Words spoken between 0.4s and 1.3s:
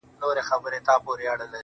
څخه